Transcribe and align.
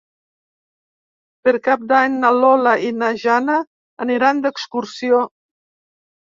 Per 1.47 1.53
Cap 1.67 1.83
d'Any 1.91 2.17
na 2.25 2.33
Lola 2.39 2.75
i 2.89 2.91
na 3.03 3.11
Jana 3.27 3.61
aniran 4.09 4.45
d'excursió. 4.49 5.25